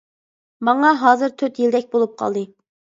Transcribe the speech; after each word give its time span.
ماڭا 0.69 0.95
ھازىر 1.03 1.37
تۆت 1.43 1.63
يىلدەك 1.65 1.89
بولۇپ 1.95 2.21
قالدى. 2.25 2.49